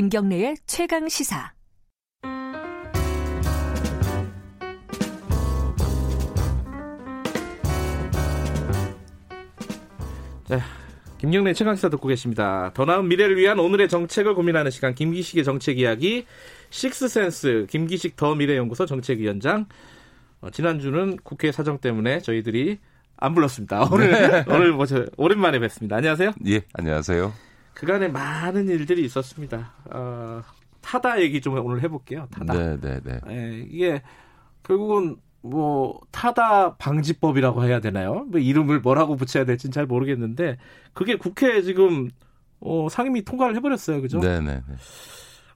[0.00, 1.52] 김경래의 최강 시사.
[10.48, 10.58] 네,
[11.18, 12.70] 김경래 최강 시사 듣고 계십니다.
[12.72, 16.24] 더 나은 미래를 위한 오늘의 정책을 고민하는 시간 김기식의 정책 이야기
[16.70, 19.66] 식스센스 김기식 더 미래연구소 정책위원장
[20.40, 22.78] 어, 지난주는 국회 사정 때문에 저희들이
[23.18, 23.86] 안 불렀습니다.
[23.92, 24.44] 오늘 네.
[24.48, 25.96] 오늘 뭐 저, 오랜만에 뵙습니다.
[25.96, 26.32] 안녕하세요.
[26.46, 27.49] 예, 안녕하세요.
[27.74, 29.72] 그간에 많은 일들이 있었습니다.
[29.86, 30.42] 어,
[30.80, 32.28] 타다 얘기 좀 오늘 해볼게요.
[32.30, 32.52] 타다.
[32.54, 33.20] 네, 네, 네.
[33.30, 34.02] 예, 이게
[34.62, 38.26] 결국은 뭐 타다 방지법이라고 해야 되나요?
[38.28, 40.58] 뭐 이름을 뭐라고 붙여야 될지는 잘 모르겠는데
[40.92, 42.10] 그게 국회에 지금
[42.60, 44.20] 어, 상임위 통과를 해버렸어요, 그죠?
[44.20, 44.74] 네, 네, 네.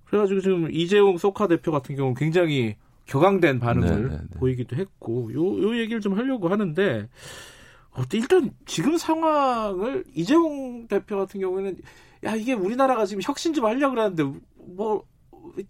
[0.07, 2.77] 그래가지고 지금 이재용 소카 대표 같은 경우는 굉장히
[3.07, 4.09] 격앙된 반응을 네네네.
[4.09, 4.39] 네, 네.
[4.39, 7.09] 보이기도 했고 요, 요 얘기를 좀 하려고 하는데
[7.95, 11.77] 어, 일단 지금 상황을 이재용 대표 같은 경우에는
[12.25, 14.25] 야 이게 우리나라가 지금 혁신 좀 하려고 그러는데
[14.57, 15.05] 뭐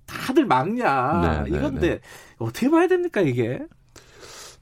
[0.06, 1.58] 다들 막냐 네네네.
[1.58, 2.00] 이건데
[2.38, 3.60] 어떻게 봐야 됩니까 이게?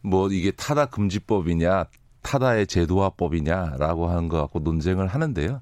[0.03, 1.85] 뭐 이게 타다 금지법이냐
[2.23, 5.61] 타다의 제도화법이냐라고 하는 것 갖고 논쟁을 하는데요.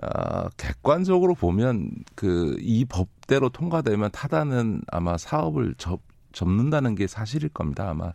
[0.00, 6.00] 어, 객관적으로 보면 그 이 법대로 통과되면 타다는 아마 사업을 접,
[6.32, 7.90] 접는다는 게 사실일 겁니다.
[7.90, 8.12] 아마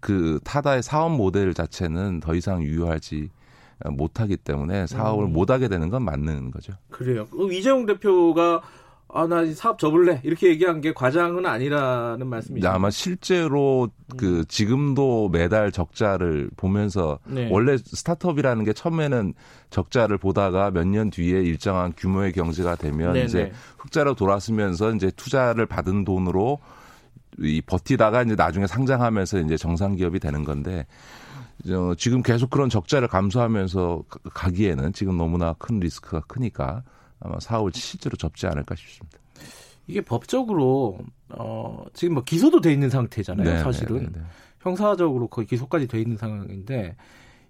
[0.00, 3.30] 그 타다의 사업 모델 자체는 더 이상 유효하지
[3.84, 5.32] 못하기 때문에 사업을 음.
[5.32, 6.72] 못하게 되는 건 맞는 거죠.
[6.90, 7.26] 그래요.
[7.52, 8.62] 이재용 대표가
[9.10, 10.20] 아, 나 사업 접을래.
[10.22, 12.68] 이렇게 얘기한 게 과장은 아니라는 말씀이죠.
[12.68, 14.44] 아마 실제로 그 음.
[14.48, 17.48] 지금도 매달 적자를 보면서 네.
[17.50, 19.32] 원래 스타트업이라는 게 처음에는
[19.70, 23.24] 적자를 보다가 몇 년 뒤에 일정한 규모의 경제가 되면 네네.
[23.24, 23.52] 이제 네.
[23.78, 26.58] 흑자로 돌아서면서 이제 투자를 받은 돈으로
[27.40, 30.86] 이 버티다가 이제 나중에 상장하면서 이제 정상 기업이 되는 건데
[31.68, 34.02] 어, 지금 계속 그런 적자를 감수하면서
[34.34, 36.82] 가기에는 지금 너무나 큰 리스크가 크니까
[37.20, 39.18] 아마 사업을 실제로 접지 않을까 싶습니다.
[39.86, 40.98] 이게 법적으로
[41.30, 43.48] 어 지금 뭐 기소도 돼 있는 상태잖아요.
[43.48, 44.20] 네, 사실은 네, 네, 네.
[44.60, 46.94] 형사적으로 거의 기소까지 돼 있는 상황인데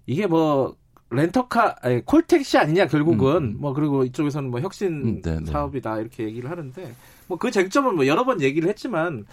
[0.05, 0.75] 이게 뭐
[1.11, 3.43] 렌터카 아니, 콜택시 아니냐 결국은 음.
[3.43, 3.57] 음.
[3.59, 5.51] 뭐 그리고 이쪽에서는 뭐 혁신 음, 네, 네.
[5.51, 6.93] 사업이다 이렇게 얘기를 하는데
[7.27, 9.25] 뭐 그 쟁점은 뭐 여러 번 얘기를 했지만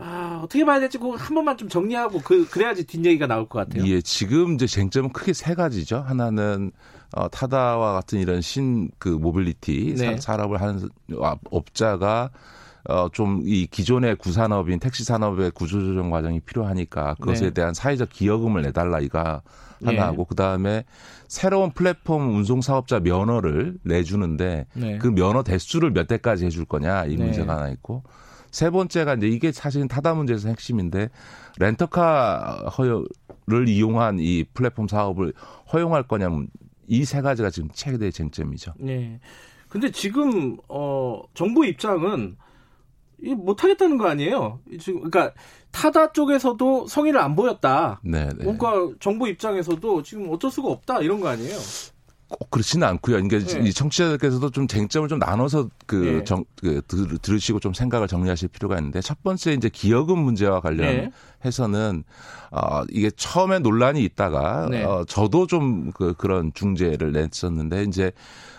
[0.00, 3.86] 아, 어떻게 봐야 될지 한 번만 좀 정리하고 그 그래야지 뒷얘기가 나올 것 같아요.
[3.86, 6.04] 예, 지금 이제 쟁점은 크게 세 가지죠.
[6.06, 6.72] 하나는
[7.14, 10.16] 어, 타다와 같은 이런 신 그 모빌리티 네.
[10.18, 10.88] 사, 업을 하는
[11.50, 12.30] 업자가
[12.88, 17.50] 어, 좀 이 기존의 구산업인 택시 산업의 구조조정 과정이 필요하니까 그것에 네.
[17.50, 19.42] 대한 사회적 기여금을 내달라 이가
[19.84, 20.24] 하나하고 네.
[20.28, 20.84] 그 다음에
[21.28, 24.98] 새로운 플랫폼 운송 사업자 면허를 내주는데 네.
[24.98, 27.24] 그 면허 대수를 몇 대까지 해줄 거냐 이 네.
[27.24, 28.02] 문제가 하나 있고
[28.50, 31.10] 세 번째가 이제 이게 사실은 타다 문제에서 핵심인데
[31.58, 35.32] 렌터카 허여를 이용한 이 플랫폼 사업을
[35.72, 36.48] 허용할 거냐면
[36.88, 38.72] 이 세 가지가 지금 최대의 쟁점이죠.
[38.78, 39.20] 네.
[39.68, 42.36] 근데 지금 어 정부 입장은
[43.22, 44.60] 이 못하겠다는 거 아니에요?
[44.80, 45.34] 지금 그러니까
[45.72, 48.00] 타다 쪽에서도 성의를 안 보였다.
[48.02, 48.44] 네, 네.
[48.44, 51.58] 뭔가 정부 입장에서도 지금 어쩔 수가 없다 이런 거 아니에요?
[52.28, 53.16] 꼭 그렇지는 않고요.
[53.22, 53.68] 그러니까 네.
[53.68, 56.24] 이 청취자들께서도 좀 쟁점을 좀 나눠서 그, 네.
[56.24, 62.04] 정, 그 들, 으시고 좀 생각을 정리하실 필요가 있는데 첫 번째 이제 기여금 문제와 관련해서는
[62.04, 62.56] 네.
[62.56, 64.84] 어, 이게 처음에 논란이 있다가 네.
[64.84, 68.12] 어, 저도 좀 그, 그런 중재를 냈었는데 이제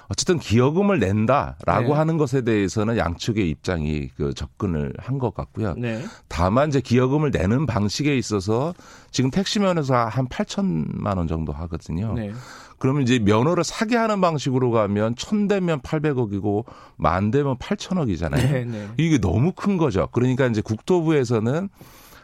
[0.09, 1.93] 어쨌든 기여금을 낸다라고 네.
[1.93, 5.75] 하는 것에 대해서는 양측의 입장이 그 접근을 한 것 같고요.
[5.77, 6.03] 네.
[6.27, 8.73] 다만 이제 기여금을 내는 방식에 있어서
[9.11, 12.13] 지금 택시면에서 한 8천만 원 정도 하거든요.
[12.13, 12.31] 네.
[12.79, 16.63] 그러면 이제 면허를 사게 하는 방식으로 가면 천 대면 800억이고
[16.95, 18.51] 만 대면 8천억이잖아요.
[18.51, 18.87] 네, 네.
[18.97, 20.07] 이게 너무 큰 거죠.
[20.13, 21.69] 그러니까 이제 국토부에서는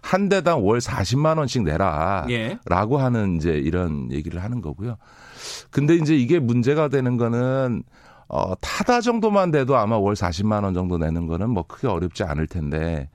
[0.01, 2.57] 한 대당 월 40만 원씩 내라라고 예.
[3.01, 4.97] 하는 이제 이런 얘기를 하는 거고요.
[5.71, 7.83] 근데 이제 이게 문제가 되는 거는
[8.27, 12.47] 어 타다 정도만 돼도 아마 월 40만 원 정도 내는 거는 뭐 크게 어렵지 않을
[12.47, 13.09] 텐데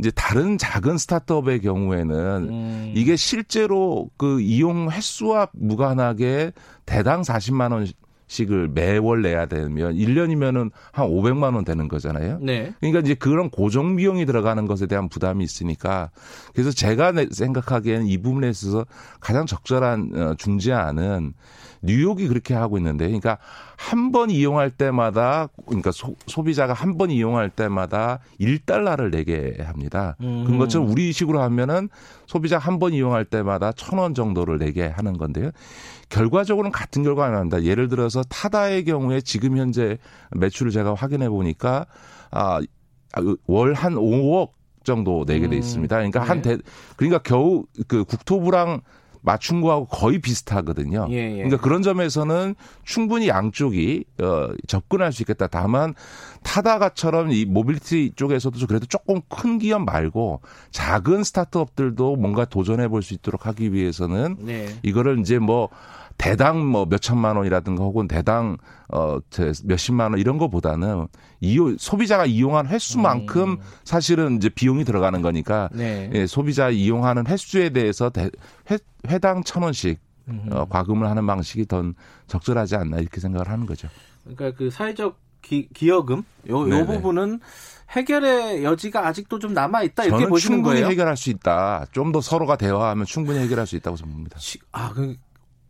[0.00, 2.92] 이제 다른 작은 스타트업의 경우에는 음.
[2.96, 6.52] 이게 실제로 그 이용 횟수와 무관하게
[6.86, 7.86] 대당 40만 원
[8.30, 12.38] 씩을 매월 내야 되면 1년이면은 한 500만 원 되는 거잖아요.
[12.40, 12.72] 네.
[12.78, 16.10] 그러니까 이제 그런 고정 비용이 들어가는 것에 대한 부담이 있으니까
[16.54, 18.86] 그래서 제가 생각하기에는 이 부분에 있어서
[19.18, 21.32] 가장 적절한 어, 중재안은
[21.82, 23.38] 뉴욕이 그렇게 하고 있는데 그러니까
[23.76, 30.16] 한 번 이용할 때마다 그러니까 소, 비자가 한 번 이용할 때마다 1달러를 내게 합니다.
[30.20, 30.44] 음.
[30.44, 31.88] 그런 것처럼 우리 식으로 하면은
[32.26, 35.50] 소비자 한 번 이용할 때마다 천원 정도를 내게 하는 건데요.
[36.10, 37.62] 결과적으로는 같은 결과가 나옵니다.
[37.62, 39.98] 예를 들어서 타다의 경우에 지금 현재
[40.36, 41.86] 매출을 제가 확인해 보니까
[42.30, 42.60] 아,
[43.46, 44.50] 월 한 5억
[44.84, 45.58] 정도 내게 돼 음.
[45.58, 45.94] 있습니다.
[45.96, 46.26] 그러니까 네.
[46.26, 46.58] 한 대,
[46.96, 48.80] 그러니까 겨우 그 국토부랑
[49.22, 51.06] 맞춘 거하고 거의 비슷하거든요.
[51.10, 51.34] 예, 예.
[51.34, 52.54] 그러니까 그런 점에서는
[52.84, 55.46] 충분히 양쪽이 어, 접근할 수 있겠다.
[55.46, 55.94] 다만
[56.42, 60.40] 타다가처럼 이 모빌리티 쪽에서도 그래도 조금 큰 기업 말고
[60.70, 64.68] 작은 스타트업들도 뭔가 도전해 볼 수 있도록 하기 위해서는 네.
[64.82, 65.68] 이거를 이제 뭐
[66.20, 68.58] 대당 뭐 몇천만 원이라든가 혹은 대당
[68.92, 69.18] 어
[69.64, 71.08] 몇십만 원 이런 거보다는
[71.40, 73.58] 이용 소비자가 이용한 횟수만큼 음.
[73.84, 76.10] 사실은 이제 비용이 들어가는 거니까 네.
[76.12, 78.30] 예, 소비자 이용하는 횟수에 대해서 대,
[78.70, 78.78] 회,
[79.08, 79.98] 회당 천 원씩
[80.50, 81.82] 어, 과금을 하는 방식이 더
[82.26, 83.88] 적절하지 않나 이렇게 생각을 하는 거죠.
[84.24, 87.40] 그러니까 그 사회적 기, 기여금 요, 요 부분은
[87.92, 90.90] 해결의 여지가 아직도 좀 남아 있다 이렇게 보시는 충분히 거예요.
[90.90, 91.86] 해결할 수 있다.
[91.92, 94.38] 좀 더 서로가 대화하면 충분히 해결할 수 있다고 봅니다.
[94.72, 95.16] 아, 그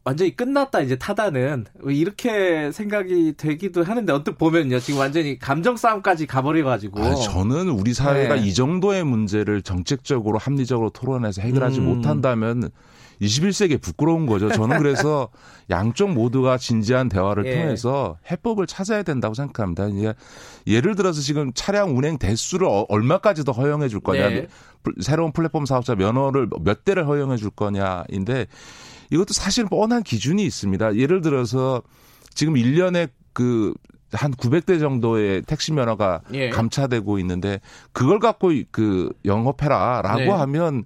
[0.05, 7.03] 완전히 끝났다 이제 타다는 이렇게 생각이 되기도 하는데 언뜻 보면요 지금 완전히 감정 싸움까지 가버려가지고
[7.03, 8.47] 아, 저는 우리 사회가 네.
[8.47, 11.85] 이 정도의 문제를 정책적으로 합리적으로 토론해서 해결하지 음.
[11.87, 12.71] 못한다면
[13.21, 14.51] 21세기에 부끄러운 거죠.
[14.51, 15.29] 저는 그래서
[15.69, 17.55] 양쪽 모두가 진지한 대화를 예.
[17.55, 19.89] 통해서 해법을 찾아야 된다고 생각합니다.
[19.89, 20.15] 이제
[20.67, 24.47] 예를 들어서 지금 차량 운행 대수를 어, 얼마까지 더 허용해 줄 거냐, 네.
[25.01, 28.47] 새로운 플랫폼 사업자 면허를 몇 대를 허용해 줄 거냐인데
[29.11, 30.97] 이것도 사실 뻔한 기준이 있습니다.
[30.97, 31.83] 예를 들어서
[32.35, 36.51] 지금 1년에 그한 900대 정도의 택시 면허가 예.
[36.51, 37.61] 감차되고 있는데
[37.93, 40.31] 그걸 갖고 그 영업해라라고 네.
[40.31, 40.85] 하면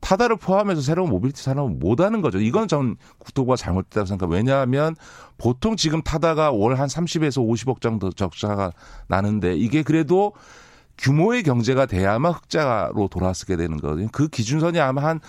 [0.00, 2.38] 타다를 포함해서 새로운 모빌리티 산업은 못 하는 거죠.
[2.38, 4.36] 이건 전 국토부가 잘못됐다고 생각합니다.
[4.36, 4.96] 왜냐하면
[5.38, 8.72] 보통 지금 타다가 월 한 30에서 50억 정도 적자가
[9.08, 10.32] 나는데 이게 그래도
[10.98, 14.08] 규모의 경제가 돼야만 흑자로 돌아서게 되는 거거든요.
[14.12, 15.20] 그 기준선이 아마 한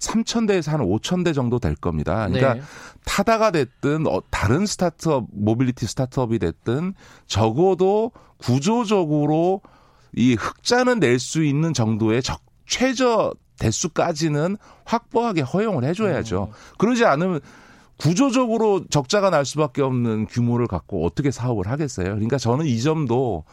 [0.00, 2.26] 3,000대에서 한 5,000대 정도 될 겁니다.
[2.26, 2.62] 그러니까 네.
[3.04, 6.94] 타다가 됐든 어, 다른 스타트업 모빌리티 스타트업이 됐든
[7.26, 9.60] 적어도 구조적으로
[10.14, 16.48] 이 흑자는 낼 수 있는 정도의 적, 최저 대수까지는 확보하게 허용을 해줘야죠.
[16.50, 16.54] 음.
[16.78, 17.40] 그러지 않으면
[17.98, 22.06] 구조적으로 적자가 날 수밖에 없는 규모를 갖고 어떻게 사업을 하겠어요.
[22.06, 23.44] 그러니까 저는 이 점도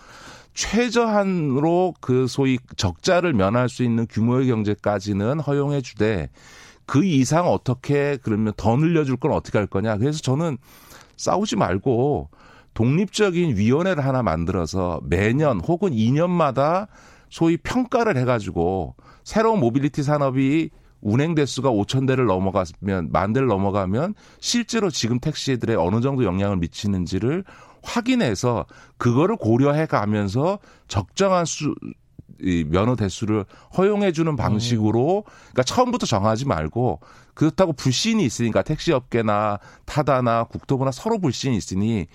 [0.57, 6.29] 최저한으로 그 소위 적자를 면할 수 있는 규모의 경제까지는 허용해 주되
[6.87, 9.97] 그 이상 어떻게 그러면 더 늘려줄 건 어떻게 할 거냐.
[9.97, 10.57] 그래서 저는
[11.15, 12.31] 싸우지 말고
[12.73, 16.87] 독립적인 위원회를 하나 만들어서 매년 혹은 2년마다
[17.29, 20.71] 소위 평가를 해가지고 새로운 모빌리티 산업이
[21.01, 27.43] 운행 대수가 5천 대를 넘어가면 만 대를 넘어가면 실제로 지금 택시들의 어느 정도 영향을 미치는지를
[27.87, 28.65] 확인해서
[28.97, 31.73] 그거를 고려해 가면서 적정한 수,
[32.41, 33.45] 이 면허 대수를
[33.77, 36.99] 허용해 주는 방식으로 그러니까 처음부터 정하지 말고
[37.33, 42.07] 그렇다고 불신이 있으니까 택시 업계나 타다나 국토부나 서로 불신이 있으니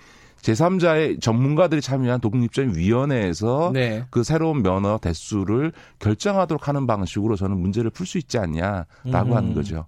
[0.42, 4.04] 제3자의 전문가들이 참여한 독립적인 위원회에서 네.
[4.10, 9.36] 그 새로운 면허 대수를 결정하도록 하는 방식으로 저는 문제를 풀 수 있지 않냐라고 음.
[9.36, 9.86] 하는 거죠.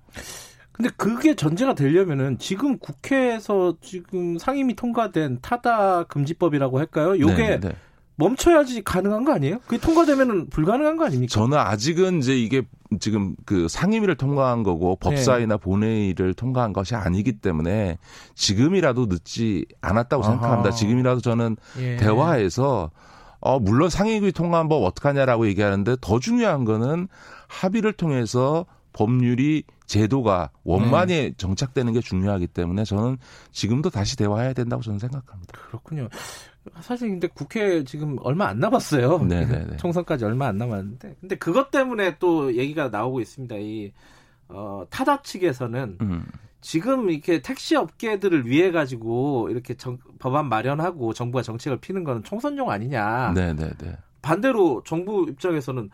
[0.74, 7.16] 근데 그게 전제가 되려면은 지금 국회에서 지금 상임위 통과된 타다 금지법이라고 할까요?
[7.16, 7.72] 요게 네, 네.
[8.16, 9.60] 멈춰야지 가능한 거 아니에요?
[9.66, 11.32] 그게 통과되면은 불가능한 거 아닙니까?
[11.32, 12.62] 저는 아직은 이제 이게
[12.98, 15.60] 지금 그 상임위를 통과한 거고 법사위나 네.
[15.60, 17.98] 본회의를 통과한 것이 아니기 때문에
[18.34, 20.32] 지금이라도 늦지 않았다고 아하.
[20.32, 20.70] 생각합니다.
[20.72, 21.96] 지금이라도 저는 예.
[21.98, 22.90] 대화에서
[23.40, 27.06] 어 물론 상임위 통과한 법 어떡하냐라고 얘기하는데 더 중요한 거는
[27.46, 31.34] 합의를 통해서 법률이 제도가 원만히 네.
[31.36, 33.19] 정착되는 게 중요하기 때문에 저는
[33.51, 35.53] 지금도 다시 대화해야 된다고 저는 생각합니다.
[35.69, 36.08] 그렇군요.
[36.81, 39.19] 사실 근데 국회 지금 얼마 안 남았어요.
[39.19, 39.46] 네네네.
[39.46, 39.77] 네, 네.
[39.77, 43.56] 총선까지 얼마 안 남았는데, 근데 그것 때문에 또 얘기가 나오고 있습니다.
[43.56, 43.93] 이
[44.48, 46.24] 어, 타다 측에서는 음.
[46.60, 52.70] 지금 이렇게 택시 업계들을 위해 가지고 이렇게 정, 법안 마련하고 정부가 정책을 피는 거는 총선용
[52.70, 53.32] 아니냐.
[53.34, 53.74] 네네네.
[54.22, 55.91] 반대로 정부 입장에서는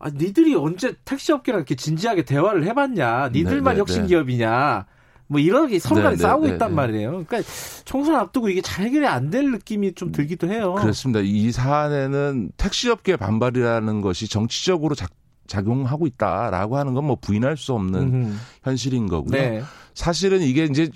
[0.00, 3.30] 아, 니들이 언제 택시 업계랑 이렇게 진지하게 대화를 해봤냐?
[3.32, 4.08] 니들만 네, 네, 혁신 네.
[4.08, 4.86] 기업이냐?
[5.30, 7.10] 뭐 이렇게 서로 간에 싸우고 네, 있단 말이에요.
[7.26, 7.42] 그러니까
[7.84, 10.74] 총선 앞두고 이게 잘 해결이 안 될 느낌이 좀 들기도 해요.
[10.74, 11.20] 그렇습니다.
[11.22, 15.10] 이 사안에는 택시업계 반발이라는 것이 정치적으로 작,
[15.46, 18.34] 작용하고 있다라고 하는 건 뭐 부인할 수 없는 음흠.
[18.62, 19.32] 현실인 거고요.
[19.32, 19.62] 네.
[19.94, 20.90] 사실은 이게 이제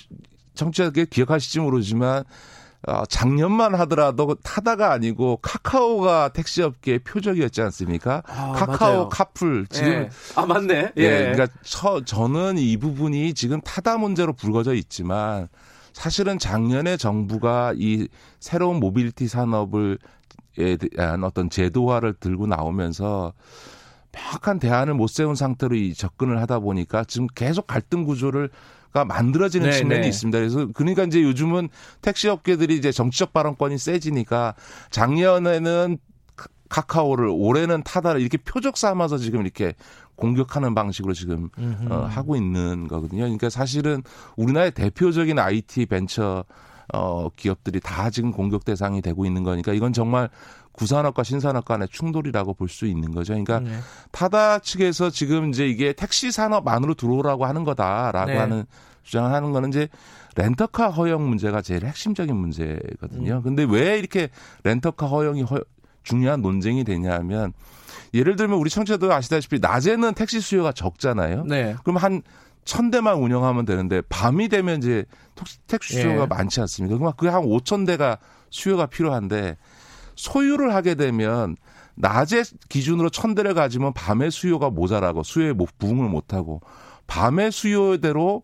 [0.54, 2.24] 정치자께 기억하실지 모르지만 어,
[3.08, 8.22] 작년만 하더라도 타다가 아니고 카카오가 택시업계의 표적이었지 않습니까?
[8.26, 9.08] 아, 카카오 맞아요.
[9.08, 10.10] 카풀 지금 예.
[10.34, 10.92] 아 맞네.
[10.98, 11.02] 예.
[11.02, 11.32] 예.
[11.32, 15.48] 그러니까 저, 저는 이 부분이 지금 타다 문제로 불거져 있지만
[15.92, 18.08] 사실은 작년에 정부가 이
[18.40, 19.98] 새로운 모빌리티 산업을
[20.58, 23.32] 에 대한 어떤 제도화를 들고 나오면서
[24.12, 28.50] 명확한 대안을 못 세운 상태로 이 접근을 하다 보니까 지금 계속 갈등 구조를
[28.92, 30.08] 가 만들어지는 네, 측면이 네.
[30.08, 30.38] 있습니다.
[30.38, 31.70] 그래서 그러니까 이제 요즘은
[32.02, 34.54] 택시 업계들이 이제 정치적 발언권이 세지니까
[34.90, 35.98] 작년에는
[36.68, 39.74] 카카오를 올해는 타다를 이렇게 표적 삼아서 지금 이렇게
[40.16, 41.48] 공격하는 방식으로 지금
[41.90, 43.22] 어, 하고 있는 거거든요.
[43.22, 44.02] 그러니까 사실은
[44.36, 46.44] 우리나라의 대표적인 IT 벤처
[46.92, 50.28] 어, 기업들이 다 지금 공격 대상이 되고 있는 거니까 이건 정말
[50.72, 53.32] 구산업과 신산업 간의 충돌이라고 볼 수 있는 거죠.
[53.34, 53.78] 그러니까 네.
[54.10, 58.36] 타다 측에서 지금 이제 이게 택시 산업 안으로 들어오라고 하는 거다라고 네.
[58.38, 58.64] 하는
[59.02, 59.88] 주장을 하는 거는 이제
[60.36, 63.36] 렌터카 허용 문제가 제일 핵심적인 문제거든요.
[63.36, 63.42] 음.
[63.42, 64.28] 근데 왜 이렇게
[64.64, 65.60] 렌터카 허용이 허,
[66.02, 67.52] 중요한 논쟁이 되냐면
[68.14, 71.44] 예를 들면 우리 청취자도 아시다시피 낮에는 택시 수요가 적잖아요.
[71.44, 71.76] 네.
[71.84, 72.22] 그럼 한
[72.64, 75.04] 천 대만 운영하면 되는데 밤이 되면 이제
[75.66, 76.26] 택시 수요가 예.
[76.26, 76.96] 많지 않습니까?
[76.96, 78.18] 그럼 그게 한 오천 대가
[78.50, 79.56] 수요가 필요한데
[80.16, 81.56] 소유를 하게 되면
[81.94, 86.60] 낮에 기준으로 천 대를 가지면 밤에 수요가 모자라고 수요에 부응을 못하고
[87.06, 88.42] 밤에 수요대로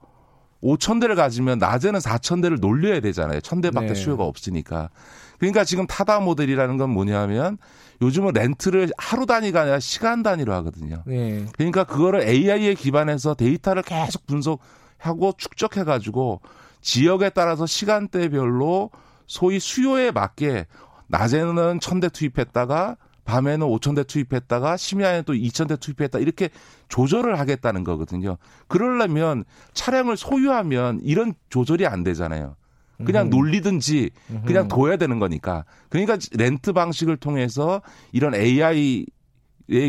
[0.62, 3.40] 5천 대를 가지면 낮에는 4천 대를 놀려야 되잖아요.
[3.40, 3.94] 천 대밖에 네.
[3.94, 4.90] 수요가 없으니까.
[5.38, 7.58] 그러니까 지금 타다 모델이라는 건 뭐냐면
[8.02, 11.02] 요즘은 렌트를 하루 단위가 아니라 시간 단위로 하거든요.
[11.06, 11.44] 네.
[11.56, 16.40] 그러니까 그거를 AI에 기반해서 데이터를 계속 분석하고 축적해 가지고
[16.80, 18.90] 지역에 따라서 시간대별로
[19.26, 20.66] 소위 수요에 맞게
[21.08, 26.48] 낮에는 천 대 투입했다가 밤에는 5천 대 투입했다가 심야에는 또 2천 대 투입했다 이렇게
[26.88, 28.38] 조절을 하겠다는 거거든요.
[28.68, 32.56] 그러려면 차량을 소유하면 이런 조절이 안 되잖아요.
[33.04, 33.30] 그냥 음.
[33.30, 34.10] 놀리든지
[34.46, 34.68] 그냥 음.
[34.68, 35.64] 둬야 되는 거니까.
[35.90, 39.04] 그러니까 렌트 방식을 통해서 이런 AI에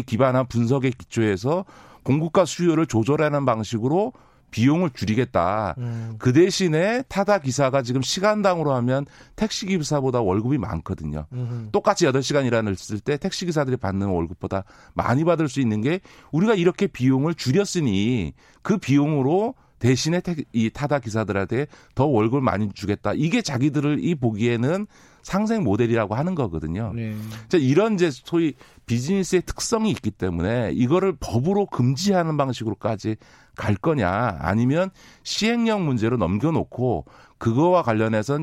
[0.05, 1.65] 기반한 분석의 기초에서
[2.03, 4.13] 공급과 수요를 조절하는 방식으로
[4.51, 5.75] 비용을 줄이겠다.
[5.77, 6.15] 음.
[6.19, 11.25] 그 대신에 타다 기사가 지금 시간당으로 하면 택시 기사보다 월급이 많거든요.
[11.33, 11.69] 음.
[11.71, 14.63] 똑같이 8시간 일하는 때 택시 기사들이 받는 월급보다
[14.93, 15.99] 많이 받을 수 있는 게
[16.31, 23.13] 우리가 이렇게 비용을 줄였으니 그 비용으로 대신에 이 타다 기사들한테 더 월급을 많이 주겠다.
[23.15, 24.85] 이게 자기들을 이 보기에는
[25.23, 26.93] 상생 모델이라고 하는 거거든요.
[26.95, 27.15] 네.
[27.53, 28.53] 이런 이제 소위
[28.85, 33.15] 비즈니스의 특성이 있기 때문에 이거를 법으로 금지하는 방식으로까지
[33.59, 34.89] 갈 거냐 아니면
[35.23, 37.03] 시행령 문제로 넘겨놓고
[37.37, 38.39] 그거와 관련해서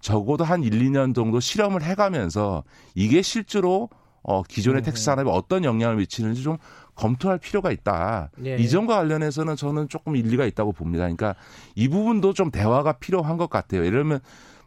[0.00, 2.62] 적어도 한 1, 2년 정도 실험을 해가면서
[2.94, 3.90] 이게 실제로
[4.22, 6.56] 어, 기존의 택시 산업에 어떤 영향을 미치는지 좀
[6.94, 8.30] 검토할 필요가 있다.
[8.44, 8.56] 예.
[8.56, 11.02] 이 점과 관련해서는 저는 조금 일리가 있다고 봅니다.
[11.02, 11.34] 그러니까
[11.74, 13.84] 이 부분도 좀 대화가 필요한 것 같아요.
[13.84, 14.20] 예를 들면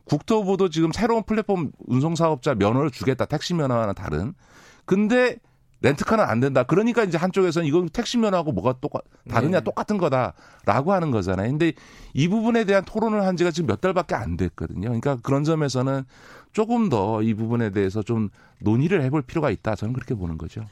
[0.04, 3.24] 국토부도 지금 새로운 플랫폼 운송사업자 면허를 주겠다.
[3.26, 4.34] 택시 면허와는 다른.
[4.86, 5.38] 근데
[5.84, 6.64] 렌트카는 안 된다.
[6.64, 9.64] 그러니까 이제 한쪽에서는 이건 택시 면허하고 뭐가 똑같 다르냐 네.
[9.64, 11.50] 똑같은 거다라고 하는 거잖아요.
[11.50, 11.74] 근데
[12.14, 14.88] 이 부분에 대한 토론을 한 지가 지금 몇 달밖에 안 됐거든요.
[14.88, 16.04] 그러니까 그런 점에서는
[16.54, 19.76] 조금 더 이 부분에 대해서 좀 논의를 해볼 필요가 있다.
[19.76, 20.66] 저는 그렇게 보는 거죠.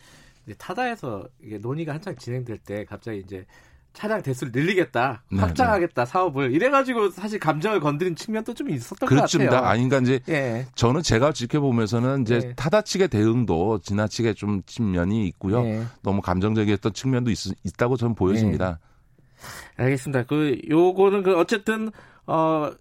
[0.58, 3.46] 타다에서 이게 논의가 한창 진행될 때 갑자기 이제
[3.94, 6.10] 차량 대수를 늘리겠다, 네, 확장하겠다 네.
[6.10, 9.50] 사업을 이래가지고 사실 감정을 건드린 측면도 좀 있었던 그렇습니다.
[9.50, 9.72] 것 같아요.
[9.72, 10.66] 아닌가 이제 예.
[10.76, 12.54] 저는 제가 지켜보면서는 이제 예.
[12.56, 15.64] 타다 측의 대응도 지나치게 좀 측면이 있고요.
[15.66, 15.84] 예.
[16.04, 17.38] 너무 감정적이었던 측면도 있,
[17.78, 18.80] 다고 저는 보여집니다.
[19.78, 19.84] 예.
[19.84, 20.24] 알겠습니다.
[20.24, 21.92] 그 요거는 그 어쨌든
[22.28, 22.72] 어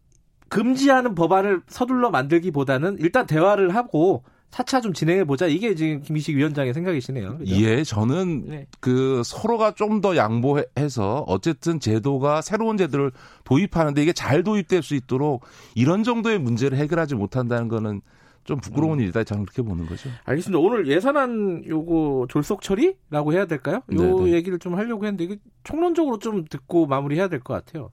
[0.48, 5.46] 금지하는 법안을 서둘러 만들기보다는 일단 대화를 하고 차차 좀 진행해 보자.
[5.46, 7.38] 이게 지금 김희식 위원장의 생각이시네요.
[7.38, 7.54] 그죠?
[7.56, 8.66] 예, 저는 네.
[8.80, 13.12] 그 서로가 좀 더 양보해서 어쨌든 제도가 새로운 제도를
[13.44, 18.00] 도입하는데 이게 잘 도입될 수 있도록 이런 정도의 문제를 해결하지 못한다는 거는
[18.44, 19.02] 좀 부끄러운 음.
[19.04, 20.08] 일이다 저는 그렇게 보는 거죠.
[20.24, 20.58] 알겠습니다.
[20.58, 23.82] 오늘 예산안 요거 졸속 처리라고 해야 될까요?
[23.92, 24.24] 요 네네.
[24.24, 24.32] 네.
[24.32, 27.90] 얘기를 좀 하려고 했는데 이게 총론적으로 좀 듣고 마무리해야 될 것 같아요.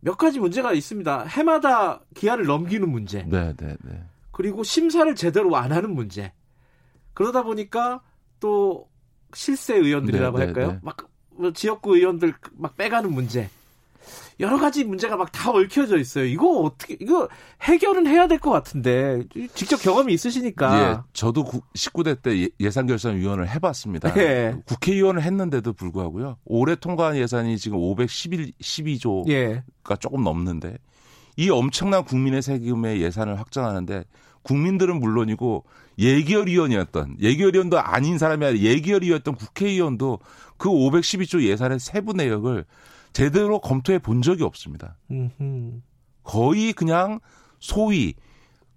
[0.00, 1.24] 몇 가지 문제가 있습니다.
[1.24, 3.22] 해마다 기한을 넘기는 문제.
[3.22, 4.02] 네, 네, 네.
[4.32, 6.32] 그리고 심사를 제대로 안 하는 문제.
[7.14, 8.00] 그러다 보니까
[8.40, 8.88] 또
[9.34, 10.66] 실세 의원들이라고 네, 네 할까요?
[10.68, 10.80] 네, 네.
[10.82, 13.48] 막 지역구 의원들 막 빼가는 문제.
[14.40, 16.24] 여러 가지 문제가 막 다 얽혀져 있어요.
[16.24, 17.28] 이거 어떻게 이거
[17.62, 19.22] 해결은 해야 될 것 같은데
[19.54, 20.80] 직접 경험이 있으시니까.
[20.80, 24.16] 예, 저도 19대 때 예, 산결산위원을 해봤습니다.
[24.18, 24.56] 예.
[24.66, 26.38] 국회의원을 했는데도 불구하고요.
[26.44, 29.62] 올해 통과한 예산이 지금 511 12조가 예.
[30.00, 30.78] 조금 넘는데
[31.36, 34.04] 이 엄청난 국민의 세금의 예산을 확정하는데
[34.42, 35.64] 국민들은 물론이고
[35.98, 40.18] 예결위원이었던 예결위원도 아닌 사람이 아니라 예결위였던 국회의원도
[40.56, 42.64] 그 512조 예산의 세부 내역을
[43.12, 44.96] 제대로 검토해 본 적이 없습니다.
[46.22, 47.20] 거의 그냥
[47.58, 48.14] 소위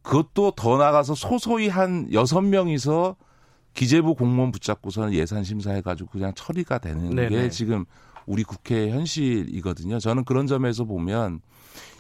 [0.02, 3.16] 그것도 더 나가서 소소히 한 여섯 명이서
[3.74, 7.30] 기재부 공무원 붙잡고서는 예산 심사해 가지고 그냥 처리가 되는 네네.
[7.30, 7.86] 게 지금
[8.26, 10.00] 우리 국회 현실이거든요.
[10.00, 11.42] 저는 그런 점에서 보면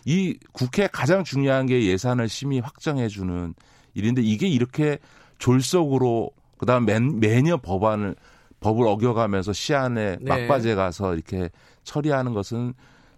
[0.05, 3.53] 이 국회 가장 중요한 게 예산을 심의 확정해 주는
[3.93, 4.99] 일인데 이게 이렇게
[5.39, 8.15] 졸속으로 그다음 매, 매년 법안을
[8.59, 10.47] 법을 어겨가면서 시안에 네.
[10.47, 11.49] 막바지에 가서 이렇게
[11.83, 12.73] 처리하는 것은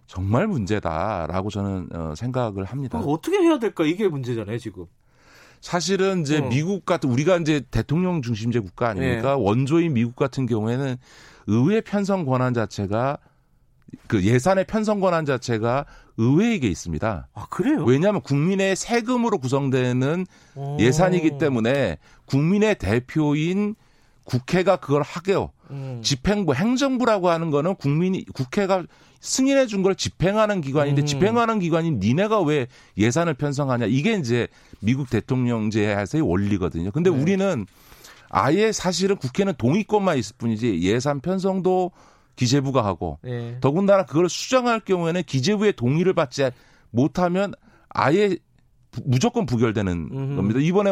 [0.06, 2.98] 정말 문제다라고 저는 어, 생각을 합니다.
[2.98, 4.86] 어떻게 해야 될까 이게 문제잖아요 지금.
[5.60, 6.48] 사실은 이제 어.
[6.48, 9.36] 미국 같은 우리가 이제 대통령 중심제 국가 아닙니까?
[9.36, 9.42] 네.
[9.42, 10.96] 원조인 미국 같은 경우에는
[11.48, 13.18] 의회 편성 권한 자체가
[14.06, 15.86] 그 예산의 편성 권한 자체가
[16.18, 17.28] 의회에게 있습니다.
[17.32, 17.84] 아, 그래요?
[17.84, 20.26] 왜냐하면 국민의 세금으로 구성되는
[20.56, 20.76] 오.
[20.78, 23.74] 예산이기 때문에 국민의 대표인
[24.24, 25.52] 국회가 그걸 하게요.
[25.70, 26.00] 음.
[26.02, 28.84] 집행부, 행정부라고 하는 거는 국민이, 국회가
[29.20, 31.06] 승인해 준 걸 집행하는 기관인데 음.
[31.06, 32.66] 집행하는 기관인 니네가 왜
[32.98, 33.86] 예산을 편성하냐.
[33.86, 34.48] 이게 이제
[34.80, 36.90] 미국 대통령제에서의 원리거든요.
[36.90, 37.16] 근데 네.
[37.16, 37.66] 우리는
[38.30, 41.92] 아예 사실은 국회는 동의권만 있을 뿐이지 예산 편성도
[42.36, 43.58] 기재부가 하고 네.
[43.60, 46.48] 더군다나 그걸 수정할 경우에는 기재부의 동의를 받지
[46.90, 47.52] 못하면
[47.88, 48.36] 아예
[49.04, 50.36] 무조건 부결되는 음흠.
[50.36, 50.60] 겁니다.
[50.60, 50.90] 이번에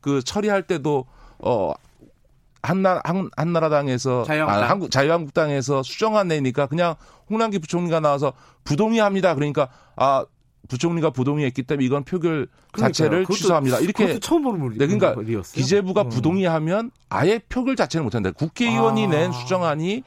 [0.00, 1.06] 그 처리할 때도
[1.38, 1.72] 어
[2.62, 4.64] 한나 한, 한나라당에서 자유한국당.
[4.64, 6.94] 아, 한국 자유한국당에서 수정안 내니까 그냥
[7.30, 8.32] 홍남기 부총리가 나와서
[8.64, 9.34] 부동의합니다.
[9.34, 10.24] 그러니까 아
[10.68, 13.78] 부총리가 부동의했기 때문에 이건 표결 자체를 그것도, 취소합니다.
[13.80, 15.54] 이렇게 처음 보는 물 네, 그러니까 일이었어요?
[15.54, 16.08] 기재부가 어.
[16.08, 18.30] 부동의하면 아예 표결 자체를 못한다.
[18.32, 19.08] 국회의원이 아.
[19.08, 20.02] 낸 수정안이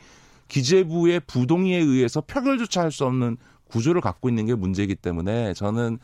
[0.47, 3.37] 기재부의 부동의에 의해서 표결조차 할 수 없는
[3.69, 5.99] 구조를 갖고 있는 게 문제이기 때문에 저는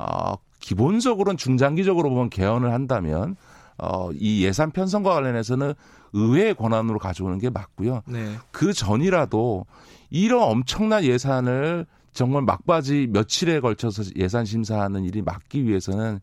[0.00, 3.36] 어, 기본적으로는 중장기적으로 보면 개헌을 한다면
[3.78, 5.74] 어, 이 예산 편성과 관련해서는
[6.12, 8.02] 의회의 권한으로 가져오는 게 맞고요.
[8.06, 8.36] 네.
[8.50, 9.66] 그 전이라도
[10.10, 16.20] 이런 엄청난 예산을 정말 막바지 며칠에 걸쳐서 예산 심사하는 일이 막기 위해서는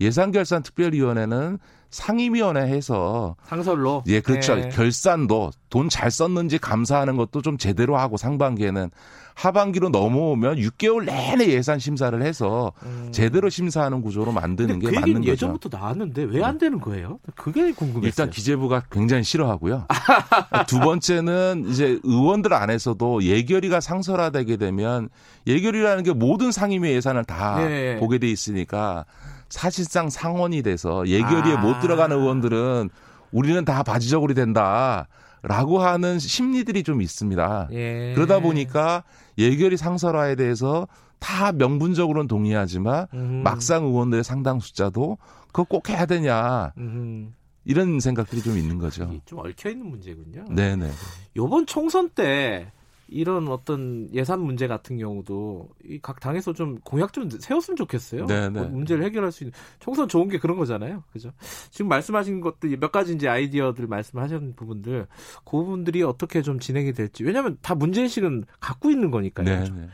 [0.00, 1.58] 예산결산 특별위원회는
[1.92, 4.68] 상임위원회 해서 상설로 예 그렇죠 네.
[4.70, 8.90] 결산도 돈 잘 썼는지 감사하는 것도 좀 제대로 하고 상반기에는
[9.34, 13.08] 하반기로 넘어오면 6개월 내내 예산 심사를 해서 음.
[13.12, 15.30] 제대로 심사하는 구조로 만드는 게그 맞는 거죠.
[15.32, 17.18] 예전부터 나왔는데 왜 안 되는 거예요?
[17.34, 18.06] 그게 궁금해요.
[18.06, 19.86] 일단 기재부가 굉장히 싫어하고요.
[20.68, 25.08] 두 번째는 이제 의원들 안에서도 예결위가 상설화되게 되면
[25.46, 27.96] 예결위라는 게 모든 상임위 예산을 다 네.
[27.98, 29.06] 보게 돼 있으니까
[29.52, 31.60] 사실상 상원이 돼서 예결위에 아.
[31.60, 32.88] 못 들어가는 의원들은
[33.32, 35.08] 우리는 다 바지저고리 된다.
[35.42, 37.68] 라고 하는 심리들이 좀 있습니다.
[37.72, 38.12] 예.
[38.14, 39.02] 그러다 보니까
[39.38, 40.86] 예결위 상설화에 대해서
[41.18, 43.42] 다 명분적으로는 동의하지만 음.
[43.44, 46.72] 막상 의원들의 상당 숫자도 그거 꼭 해야 되냐.
[46.78, 47.34] 음.
[47.64, 49.10] 이런 생각들이 좀 있는 거죠.
[49.26, 50.46] 좀 얽혀 있는 문제군요.
[50.48, 50.90] 네네.
[51.36, 52.70] 요번 총선 때
[53.12, 58.26] 이런 어떤 예산 문제 같은 경우도 이 각 당에서 좀 공약 좀 세웠으면 좋겠어요.
[58.26, 58.60] 네, 네.
[58.60, 61.04] 뭐 문제를 해결할 수 있는 총선 좋은 게 그런 거잖아요.
[61.12, 61.30] 그죠?
[61.70, 65.06] 지금 말씀하신 것들 몇 가지 이제 아이디어들 말씀하신 부분들
[65.44, 69.44] 그 부분들이 어떻게 좀 진행이 될지 왜냐하면 다 문제의식은 갖고 있는 거니까요.
[69.44, 69.88] 네, 네.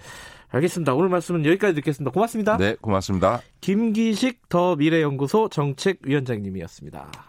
[0.51, 0.95] 알겠습니다.
[0.95, 2.11] 오늘 말씀은 여기까지 듣겠습니다.
[2.11, 2.57] 고맙습니다.
[2.57, 3.43] 네, 고맙습니다.
[3.61, 7.29] 김기식 더 미래연구소 정책위원장님이었습니다.